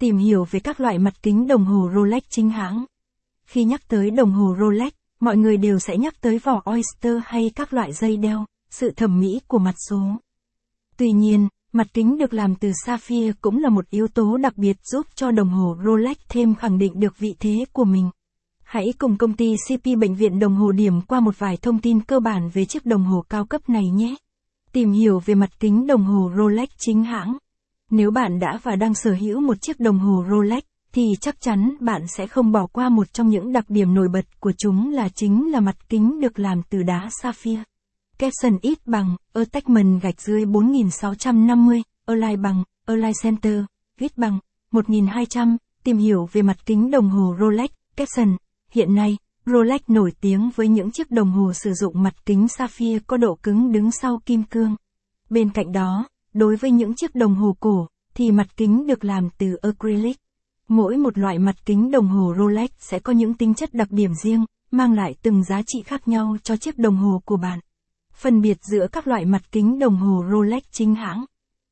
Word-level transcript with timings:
Tìm 0.00 0.18
hiểu 0.18 0.44
về 0.50 0.60
các 0.60 0.80
loại 0.80 0.98
mặt 0.98 1.14
kính 1.22 1.46
đồng 1.46 1.64
hồ 1.64 1.90
Rolex 1.94 2.22
chính 2.28 2.50
hãng. 2.50 2.84
Khi 3.46 3.64
nhắc 3.64 3.88
tới 3.88 4.10
đồng 4.10 4.32
hồ 4.32 4.56
Rolex, 4.60 4.92
mọi 5.20 5.36
người 5.36 5.56
đều 5.56 5.78
sẽ 5.78 5.96
nhắc 5.96 6.20
tới 6.20 6.38
vỏ 6.38 6.62
Oyster 6.64 7.16
hay 7.24 7.50
các 7.54 7.72
loại 7.72 7.92
dây 7.92 8.16
đeo, 8.16 8.44
sự 8.70 8.90
thẩm 8.96 9.20
mỹ 9.20 9.40
của 9.46 9.58
mặt 9.58 9.74
số. 9.88 10.00
Tuy 10.96 11.12
nhiên, 11.12 11.48
mặt 11.72 11.86
kính 11.94 12.18
được 12.18 12.34
làm 12.34 12.54
từ 12.54 12.72
sapphire 12.86 13.32
cũng 13.40 13.58
là 13.58 13.68
một 13.68 13.90
yếu 13.90 14.08
tố 14.08 14.36
đặc 14.36 14.56
biệt 14.56 14.76
giúp 14.84 15.06
cho 15.14 15.30
đồng 15.30 15.48
hồ 15.48 15.76
Rolex 15.84 16.16
thêm 16.28 16.54
khẳng 16.54 16.78
định 16.78 17.00
được 17.00 17.18
vị 17.18 17.34
thế 17.40 17.64
của 17.72 17.84
mình. 17.84 18.10
Hãy 18.62 18.92
cùng 18.98 19.16
công 19.16 19.32
ty 19.32 19.56
CP 19.68 19.84
Bệnh 19.98 20.14
viện 20.14 20.38
Đồng 20.38 20.54
hồ 20.56 20.72
điểm 20.72 21.00
qua 21.00 21.20
một 21.20 21.38
vài 21.38 21.56
thông 21.56 21.78
tin 21.78 22.00
cơ 22.00 22.20
bản 22.20 22.48
về 22.48 22.64
chiếc 22.64 22.86
đồng 22.86 23.04
hồ 23.04 23.24
cao 23.28 23.44
cấp 23.44 23.68
này 23.68 23.90
nhé. 23.90 24.14
Tìm 24.72 24.92
hiểu 24.92 25.18
về 25.24 25.34
mặt 25.34 25.50
kính 25.60 25.86
đồng 25.86 26.04
hồ 26.04 26.30
Rolex 26.36 26.68
chính 26.78 27.04
hãng. 27.04 27.36
Nếu 27.90 28.10
bạn 28.10 28.38
đã 28.38 28.58
và 28.62 28.76
đang 28.76 28.94
sở 28.94 29.12
hữu 29.12 29.40
một 29.40 29.60
chiếc 29.60 29.80
đồng 29.80 29.98
hồ 29.98 30.24
Rolex, 30.30 30.62
thì 30.92 31.02
chắc 31.20 31.40
chắn 31.40 31.74
bạn 31.80 32.02
sẽ 32.16 32.26
không 32.26 32.52
bỏ 32.52 32.66
qua 32.66 32.88
một 32.88 33.12
trong 33.12 33.28
những 33.28 33.52
đặc 33.52 33.64
điểm 33.68 33.94
nổi 33.94 34.08
bật 34.08 34.40
của 34.40 34.52
chúng 34.58 34.92
là 34.92 35.08
chính 35.08 35.52
là 35.52 35.60
mặt 35.60 35.76
kính 35.88 36.20
được 36.20 36.38
làm 36.38 36.62
từ 36.70 36.82
đá 36.82 37.08
sapphire. 37.22 37.62
Capson 38.18 38.58
ít 38.62 38.78
bằng, 38.86 39.16
attachment 39.32 40.02
gạch 40.02 40.20
dưới 40.20 40.44
4650, 40.44 41.82
Align 42.06 42.42
bằng, 42.42 42.64
Align 42.86 43.12
Center, 43.22 43.64
viết 43.98 44.18
bằng, 44.18 44.38
1200, 44.70 45.56
tìm 45.84 45.96
hiểu 45.98 46.28
về 46.32 46.42
mặt 46.42 46.56
kính 46.66 46.90
đồng 46.90 47.10
hồ 47.10 47.36
Rolex, 47.40 47.70
Capson. 47.96 48.36
Hiện 48.72 48.94
nay, 48.94 49.16
Rolex 49.46 49.80
nổi 49.88 50.12
tiếng 50.20 50.50
với 50.56 50.68
những 50.68 50.90
chiếc 50.90 51.10
đồng 51.10 51.30
hồ 51.30 51.52
sử 51.52 51.72
dụng 51.72 52.02
mặt 52.02 52.26
kính 52.26 52.48
sapphire 52.48 52.98
có 53.06 53.16
độ 53.16 53.38
cứng 53.42 53.72
đứng 53.72 53.90
sau 53.90 54.20
kim 54.26 54.42
cương. 54.42 54.76
Bên 55.30 55.50
cạnh 55.50 55.72
đó, 55.72 56.08
đối 56.34 56.56
với 56.56 56.70
những 56.70 56.94
chiếc 56.94 57.14
đồng 57.14 57.34
hồ 57.34 57.56
cổ, 57.60 57.86
thì 58.14 58.30
mặt 58.30 58.56
kính 58.56 58.86
được 58.86 59.04
làm 59.04 59.28
từ 59.38 59.54
acrylic. 59.54 60.16
Mỗi 60.68 60.96
một 60.96 61.18
loại 61.18 61.38
mặt 61.38 61.66
kính 61.66 61.90
đồng 61.90 62.08
hồ 62.08 62.34
Rolex 62.38 62.70
sẽ 62.78 62.98
có 62.98 63.12
những 63.12 63.34
tính 63.34 63.54
chất 63.54 63.74
đặc 63.74 63.88
điểm 63.90 64.14
riêng, 64.22 64.44
mang 64.70 64.92
lại 64.92 65.14
từng 65.22 65.44
giá 65.44 65.62
trị 65.66 65.82
khác 65.82 66.08
nhau 66.08 66.36
cho 66.42 66.56
chiếc 66.56 66.78
đồng 66.78 66.96
hồ 66.96 67.22
của 67.24 67.36
bạn. 67.36 67.60
Phân 68.14 68.40
biệt 68.40 68.58
giữa 68.62 68.86
các 68.92 69.06
loại 69.06 69.24
mặt 69.24 69.42
kính 69.52 69.78
đồng 69.78 69.96
hồ 69.96 70.24
Rolex 70.32 70.62
chính 70.72 70.94
hãng. 70.94 71.24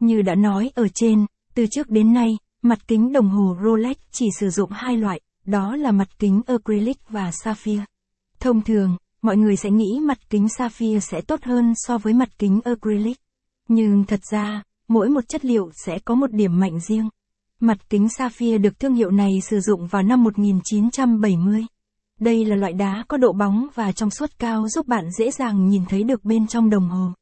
Như 0.00 0.22
đã 0.22 0.34
nói 0.34 0.70
ở 0.74 0.88
trên, 0.94 1.26
từ 1.54 1.66
trước 1.70 1.90
đến 1.90 2.12
nay, 2.12 2.30
mặt 2.62 2.78
kính 2.88 3.12
đồng 3.12 3.28
hồ 3.28 3.56
Rolex 3.64 3.96
chỉ 4.10 4.26
sử 4.40 4.50
dụng 4.50 4.70
hai 4.70 4.96
loại, 4.96 5.20
đó 5.46 5.76
là 5.76 5.92
mặt 5.92 6.08
kính 6.18 6.42
acrylic 6.46 7.08
và 7.08 7.30
sapphire. 7.44 7.84
Thông 8.40 8.62
thường, 8.62 8.96
mọi 9.22 9.36
người 9.36 9.56
sẽ 9.56 9.70
nghĩ 9.70 10.00
mặt 10.02 10.18
kính 10.30 10.48
sapphire 10.48 11.00
sẽ 11.00 11.20
tốt 11.20 11.40
hơn 11.42 11.72
so 11.76 11.98
với 11.98 12.12
mặt 12.12 12.38
kính 12.38 12.60
acrylic. 12.64 13.18
Nhưng 13.68 14.04
thật 14.04 14.20
ra, 14.30 14.62
mỗi 14.88 15.08
một 15.08 15.28
chất 15.28 15.44
liệu 15.44 15.70
sẽ 15.86 15.98
có 16.04 16.14
một 16.14 16.32
điểm 16.32 16.60
mạnh 16.60 16.80
riêng. 16.80 17.08
Mặt 17.60 17.78
kính 17.90 18.08
sapphire 18.08 18.58
được 18.58 18.80
thương 18.80 18.94
hiệu 18.94 19.10
này 19.10 19.30
sử 19.50 19.60
dụng 19.60 19.86
vào 19.86 20.02
năm 20.02 20.24
1970. 20.24 21.66
Đây 22.20 22.44
là 22.44 22.56
loại 22.56 22.72
đá 22.72 23.04
có 23.08 23.16
độ 23.16 23.32
bóng 23.32 23.66
và 23.74 23.92
trong 23.92 24.10
suốt 24.10 24.30
cao 24.38 24.68
giúp 24.68 24.86
bạn 24.86 25.10
dễ 25.18 25.30
dàng 25.30 25.68
nhìn 25.68 25.82
thấy 25.88 26.02
được 26.02 26.24
bên 26.24 26.46
trong 26.46 26.70
đồng 26.70 26.88
hồ. 26.88 27.12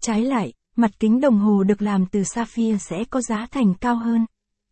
Trái 0.00 0.22
lại, 0.22 0.52
mặt 0.76 0.90
kính 1.00 1.20
đồng 1.20 1.38
hồ 1.38 1.62
được 1.62 1.82
làm 1.82 2.06
từ 2.06 2.22
sapphire 2.24 2.78
sẽ 2.78 3.04
có 3.10 3.20
giá 3.20 3.46
thành 3.50 3.74
cao 3.74 3.96
hơn. 3.96 4.26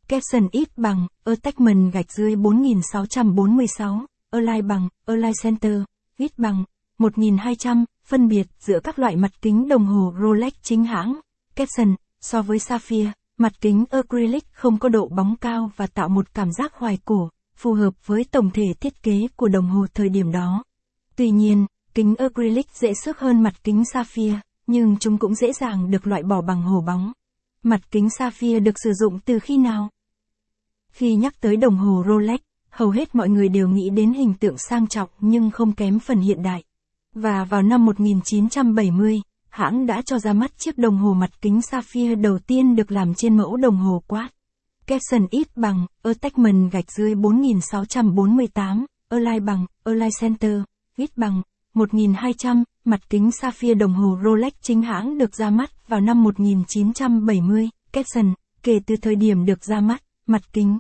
Capson 0.09 0.49
ít 0.53 0.69
bằng, 0.79 1.07
attachment 1.25 1.93
gạch 1.93 2.13
dưới 2.13 2.37
4646, 2.37 4.07
Align 4.31 4.69
bằng, 4.69 4.89
Align 5.07 5.33
Center, 5.43 5.83
ít 6.17 6.39
bằng, 6.39 6.65
1200, 6.99 7.85
phân 8.07 8.29
biệt 8.29 8.47
giữa 8.59 8.81
các 8.81 8.99
loại 8.99 9.17
mặt 9.17 9.31
kính 9.43 9.69
đồng 9.69 9.87
hồ 9.87 10.15
Rolex 10.21 10.53
chính 10.63 10.85
hãng. 10.85 11.21
Capson, 11.57 11.95
so 12.21 12.43
với 12.43 12.59
Sapphire, 12.59 13.13
mặt 13.39 13.53
kính 13.61 13.85
acrylic 13.91 14.45
không 14.53 14.79
có 14.79 14.89
độ 14.89 15.09
bóng 15.09 15.37
cao 15.37 15.71
và 15.77 15.87
tạo 15.87 16.09
một 16.09 16.35
cảm 16.35 16.53
giác 16.53 16.75
hoài 16.75 16.99
cổ, 17.05 17.29
phù 17.57 17.73
hợp 17.73 18.07
với 18.07 18.25
tổng 18.31 18.51
thể 18.51 18.75
thiết 18.81 19.03
kế 19.03 19.21
của 19.37 19.49
đồng 19.49 19.67
hồ 19.67 19.87
thời 19.95 20.09
điểm 20.09 20.33
đó. 20.33 20.63
Tuy 21.17 21.31
nhiên, 21.31 21.67
kính 21.95 22.15
acrylic 22.17 22.67
dễ 22.75 22.95
xước 23.05 23.19
hơn 23.19 23.43
mặt 23.43 23.55
kính 23.65 23.85
Sapphire, 23.85 24.41
nhưng 24.67 24.97
chúng 25.01 25.19
cũng 25.19 25.35
dễ 25.35 25.53
dàng 25.53 25.91
được 25.91 26.07
loại 26.07 26.23
bỏ 26.23 26.41
bằng 26.41 26.63
hồ 26.63 26.81
bóng. 26.81 27.13
Mặt 27.63 27.81
kính 27.91 28.11
Sapphire 28.11 28.61
được 28.61 28.75
sử 28.85 28.93
dụng 28.93 29.19
từ 29.25 29.39
khi 29.39 29.57
nào? 29.57 29.89
Khi 30.93 31.15
nhắc 31.15 31.41
tới 31.41 31.57
đồng 31.57 31.77
hồ 31.77 32.05
Rolex, 32.09 32.41
hầu 32.71 32.91
hết 32.91 33.15
mọi 33.15 33.29
người 33.29 33.49
đều 33.49 33.69
nghĩ 33.69 33.91
đến 33.91 34.13
hình 34.13 34.35
tượng 34.35 34.59
sang 34.59 34.87
trọng 34.87 35.09
nhưng 35.21 35.51
không 35.51 35.73
kém 35.73 35.99
phần 35.99 36.21
hiện 36.21 36.43
đại. 36.43 36.65
Và 37.15 37.45
vào 37.45 37.63
năm 37.63 37.87
1970, 37.87 39.21
hãng 39.49 39.87
đã 39.87 40.03
cho 40.07 40.19
ra 40.19 40.33
mắt 40.33 40.59
chiếc 40.59 40.79
đồng 40.79 40.97
hồ 40.97 41.15
mặt 41.15 41.31
kính 41.41 41.63
sapphire 41.63 42.15
đầu 42.15 42.39
tiên 42.39 42.77
được 42.77 42.93
làm 42.93 43.15
trên 43.15 43.37
mẫu 43.37 43.57
đồng 43.57 43.77
hồ 43.77 44.03
quát. 44.07 44.29
Capson 44.87 45.27
ít 45.31 45.57
bằng, 45.57 45.87
attachment 46.03 46.73
gạch 46.73 46.93
dưới 46.93 47.15
4648, 47.15 48.87
Align 49.09 49.45
bằng, 49.45 49.67
Align 49.85 50.11
Center, 50.21 50.63
ít 50.97 51.11
bằng, 51.17 51.43
1200, 51.75 52.65
mặt 52.85 53.01
kính 53.11 53.31
sapphire 53.33 53.75
đồng 53.75 53.95
hồ 53.95 54.19
Rolex 54.25 54.53
chính 54.61 54.83
hãng 54.83 55.19
được 55.19 55.37
ra 55.37 55.51
mắt 55.51 55.89
vào 55.89 56.01
năm 56.01 56.23
1970, 56.23 57.69
Capson, 57.93 58.35
kể 58.63 58.81
từ 58.87 58.97
thời 59.03 59.17
điểm 59.17 59.45
được 59.45 59.65
ra 59.65 59.81
mắt, 59.81 60.03
mặt 60.27 60.43
kính 60.53 60.79